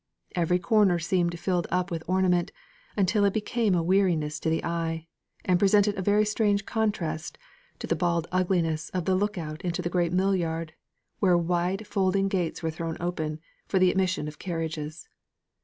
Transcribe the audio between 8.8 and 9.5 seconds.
of the look